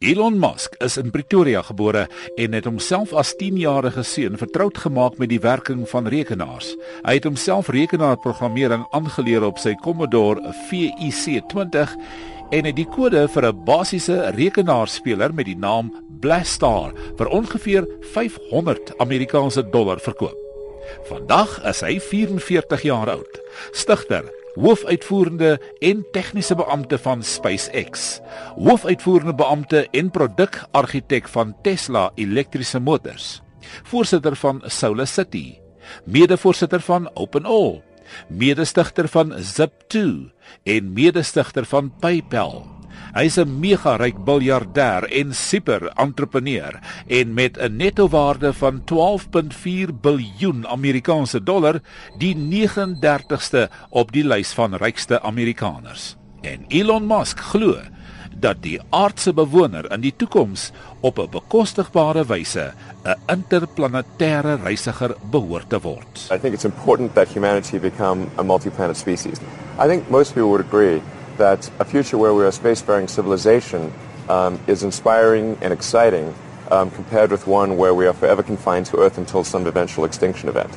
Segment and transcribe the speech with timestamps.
[0.00, 2.06] Elon Musk is in Pretoria gebore
[2.40, 6.70] en het homself as 10-jarige seun vertroud gemaak met die werking van rekenaars.
[7.04, 11.92] Hy het homself rekenaarprogrammering aangeleer op sy Commodore VIC20
[12.48, 18.96] en het die kode vir 'n basiese rekenaarspeler met die naam Blastar vir ongeveer 500
[18.98, 20.38] Amerikaanse dollar verkoop.
[21.12, 23.40] Vandag is hy 44 jaar oud.
[23.72, 28.20] Stigter hoofuitvoerende en tegniese beampte van SpaceX,
[28.56, 33.40] hoofuitvoerende beampte en produkargitek van Tesla elektriese motors,
[33.82, 35.58] voorsitter van Solar City,
[36.04, 37.82] mede-voorsitter van OpenAll,
[38.28, 39.98] mede-stigter van Zip2
[40.62, 42.79] en mede-stigter van PayPal.
[43.10, 46.78] Hy's 'n mega ryk biljardêr en super entrepreneur
[47.08, 51.80] en met 'n netto waarde van 12.4 biljoen Amerikaanse dollar
[52.18, 56.16] die 39ste op die lys van rykste Amerikaners.
[56.42, 57.76] En Elon Musk glo
[58.40, 62.72] dat die aardse bewoner in die toekoms op 'n bekostigbare wyse
[63.04, 66.28] 'n interplanetêre reisiger behoort te word.
[66.32, 69.38] I think it's important that humanity become a multi-planet species.
[69.78, 71.02] I think most people would agree
[71.40, 73.92] that a future where we're a spacefaring civilization
[74.28, 76.34] um, is inspiring and exciting
[76.70, 80.48] um, compared with one where we are forever confined to Earth until some eventual extinction
[80.48, 80.70] event.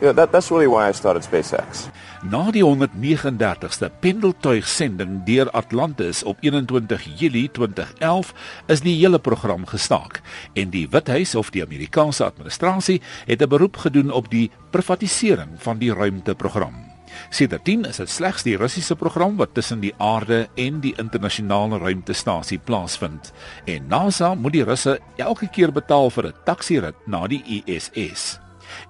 [0.00, 1.88] You know, that, that's really why I started SpaceX.
[2.22, 8.34] Na die 139ste pendeltuigsending deur Atlantis op 21 Julie 2011
[8.70, 10.20] is die hele program gestaak
[10.54, 15.78] en die Withuis of die Amerikaanse administrasie het 'n beroep gedoen op die privatisering van
[15.78, 16.81] die ruimteprogram.
[17.30, 22.58] Sedertdien is dit slegs die Russiese program wat tussen die aarde en die internasionale ruimtestasie
[22.58, 23.32] plaasvind.
[23.64, 28.38] En NASA moet die Russe elke keer betaal vir 'n taksirit na die ISS.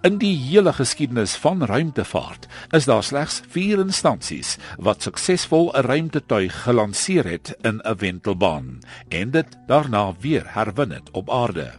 [0.03, 6.62] In die hele geskiedenis van ruimtevaart is daar slegs 4 instansies wat suksesvol 'n ruimtetuig
[6.62, 8.78] gelanseer het in 'n wentelbaan
[9.09, 11.73] en dit daarna weer herwin het op aarde.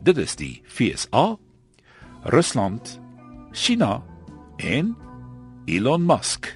[0.00, 1.36] Dit is die FSA,
[2.22, 3.00] Rusland,
[3.52, 4.02] China
[4.56, 4.96] en
[5.66, 6.48] Elon Musk.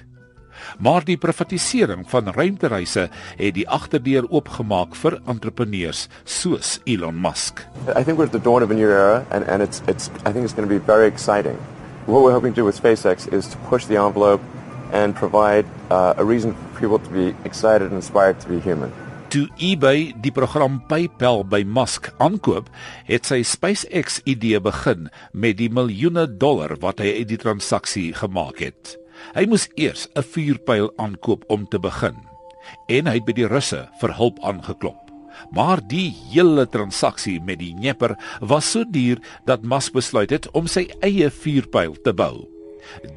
[0.79, 3.07] Maar die privatisering van ruimtereise
[3.37, 7.63] het die agterdeur oopgemaak vir entrepreneurs soos Elon Musk.
[7.95, 10.31] I think we're at the dawn of a new era and and it's it's I
[10.31, 11.57] think it's going to be very exciting.
[12.05, 14.41] What we're hoping to do with SpaceX is to push the envelope
[14.91, 18.91] and provide uh, a reason for people to be excited and inspired to be human.
[19.27, 22.69] Toe eBay die program PayPal by Musk aankoop,
[23.09, 28.61] het sy SpaceX idee begin met die miljoene dollar wat hy uit die transaksie gemaak
[28.63, 28.95] het.
[29.35, 32.15] Hy moes eers 'n vuurpyl aankoop om te begin
[32.87, 35.11] en hy het by die Russe vir hulp aangeklop.
[35.51, 40.67] Maar die hele transaksie met die Dnieper was so duur dat Musk besluit het om
[40.67, 42.56] sy eie vuurpyl te bou.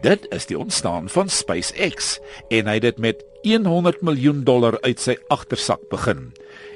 [0.03, 5.01] Dit is die ontstaan van SpaceX en hy het dit met 100 miljoen dollar uit
[5.01, 6.33] sy agtersak begin.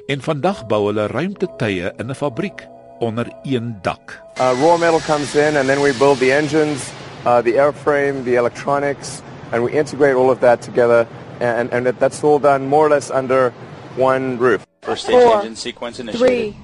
[0.07, 2.67] En vandag bou hulle ruimtetuie in 'n fabriek
[2.99, 4.21] onder een dak.
[4.39, 6.91] Uh, raw metal comes in and then we build the engines,
[7.25, 11.07] uh, the airframe, the electronics and we integrate all of that together
[11.39, 13.53] and and that's all done more or less under
[13.97, 14.65] one roof.
[14.81, 16.53] First stage Four, engine sequence initiated.
[16.53, 16.55] 3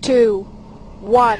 [0.00, 0.46] 2
[1.00, 1.38] 1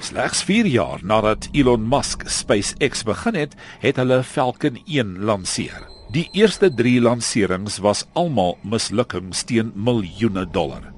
[0.00, 5.84] Slegs 4 jaar nadat Elon Musk SpaceX begin het, het hulle Falcon 1 lanseer.
[6.10, 10.88] Die eerste 3 lanserings was almal mislukkings teen miljoene dollar.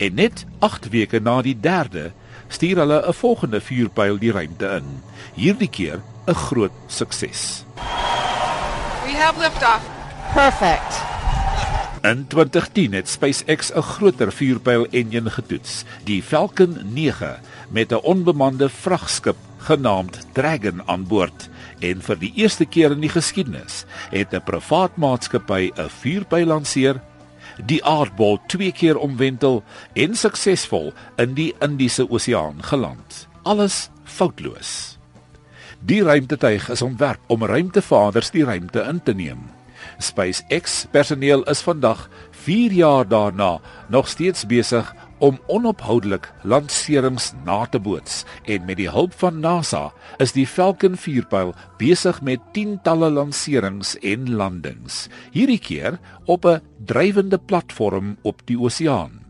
[0.00, 2.12] En net 8 weke na die derde
[2.48, 4.88] stuur hulle 'n volgende vuurpyl die ruimte in.
[5.34, 7.64] Hierdie keer 'n groot sukses.
[9.04, 9.82] We have liftoff.
[10.34, 10.81] Perfect.
[12.02, 17.40] In 2010 het SpaceX 'n groter vuurpyl enjin getoets, die Falcon 9
[17.70, 21.48] met 'n onbemande vragskip genaamd Dragon aan boord
[21.78, 27.00] en vir die eerste keer in die geskiedenis het 'n privaat maatskappy 'n vuurpyl lanseer,
[27.64, 33.28] die aardbol twee keer omwentel en suksesvol in die Indiese Oseaan geland.
[33.42, 34.98] Alles foutloos.
[35.80, 39.61] Die ruimtetuig is ontwerp om ruimtevaders die ruimte in te neem.
[39.98, 42.08] SpaceX personeel is vandag
[42.44, 48.24] 4 jaar daarna nog steeds besig om onophoudelik lanserings na te boots.
[48.44, 54.30] En met die hulp van NASA is die Falcon 4-pyl besig met tientalle lanserings en
[54.34, 55.06] landings.
[55.30, 59.21] Hierdie keer op 'n drywende platform op die oseaan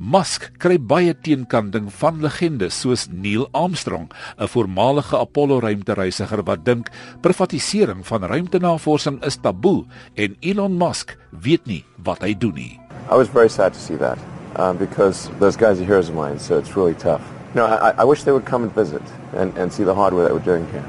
[0.00, 4.08] Musk kry baie teenkanting van legendes soos Neil Armstrong,
[4.40, 6.88] 'n voormalige Apollo ruimtereisiger wat dink
[7.20, 9.84] privatisering van ruimtenavorsing is taboe
[10.16, 12.80] en Elon Musk weet nie wat hy doen nie.
[13.12, 14.18] I was very sad to see that
[14.56, 17.20] um, because those guys are heroes of mine, so it's really tough.
[17.54, 19.02] No, I, I wish they would come and visit
[19.36, 20.88] and, and see the hardware that we're doing here.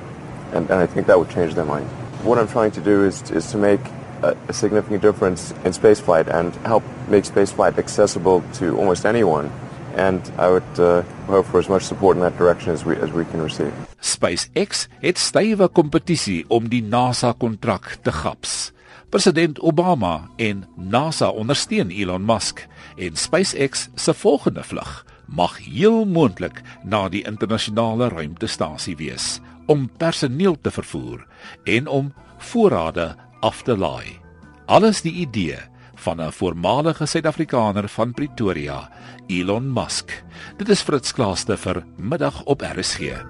[0.53, 1.89] And, and I think that would change their mind.
[2.23, 3.81] What I'm trying to do is, is to make
[4.23, 9.49] a, a significant difference in spaceflight and help make spaceflight accessible to almost anyone.
[9.97, 13.11] And I would uh, hope for as much support in that direction as we as
[13.11, 13.73] we can receive.
[13.99, 18.71] SpaceX het stywe kompetisie om die NASA kontrak te gaps.
[19.11, 22.63] President Obama en NASA ondersteun Elon Musk
[22.95, 29.39] en SpaceX se volgende vlug mag heel moontlik na die internasionale ruimtestasie wees
[29.71, 31.25] om personeel te vervoer
[31.63, 32.13] en om
[32.51, 34.19] voorrade af te laai.
[34.65, 35.57] Alles die idee
[35.95, 38.89] van 'n voormalige Suid-Afrikaner van Pretoria,
[39.27, 40.23] Elon Musk.
[40.57, 43.21] Dit is Fritz Klaaste vir middag op RSG.